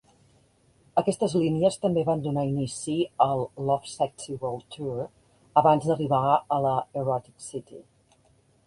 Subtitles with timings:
[1.01, 2.95] Aquestes línies també van donar inici
[3.27, 5.05] al Lovesexy World Tour,
[5.63, 7.83] abans d'arribar a la "Erotic City".